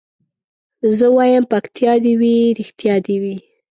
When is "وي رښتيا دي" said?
2.19-3.15